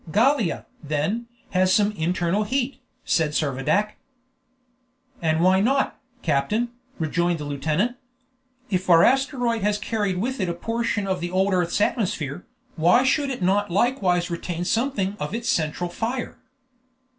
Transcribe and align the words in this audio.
"Gallia, 0.11 0.65
then, 0.81 1.27
has 1.51 1.71
some 1.71 1.91
internal 1.91 2.43
heat," 2.43 2.79
said 3.05 3.33
Servadac. 3.33 3.99
"And 5.21 5.41
why 5.41 5.59
not, 5.61 5.99
captain?" 6.23 6.69
rejoined 6.97 7.37
the 7.37 7.45
lieutenant. 7.45 7.97
"If 8.71 8.89
our 8.89 9.03
asteroid 9.03 9.61
has 9.61 9.77
carried 9.77 10.17
with 10.17 10.39
it 10.39 10.49
a 10.49 10.55
portion 10.55 11.05
of 11.05 11.19
the 11.19 11.29
old 11.29 11.53
earth's 11.53 11.79
atmosphere, 11.79 12.47
why 12.75 13.03
should 13.03 13.29
it 13.29 13.43
not 13.43 13.69
likewise 13.69 14.31
retain 14.31 14.65
something 14.65 15.15
of 15.19 15.35
its 15.35 15.49
central 15.49 15.87
fire?" 15.91 16.39